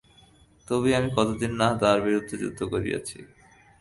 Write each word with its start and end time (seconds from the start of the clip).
তবু 0.67 0.87
আমি 0.97 1.09
কতদিনই 1.17 1.57
না 1.61 1.67
তাঁহার 1.79 1.99
বিরুদ্ধে 2.05 2.35
যুদ্ধ 2.41 2.59
করিয়াছি। 2.73 3.17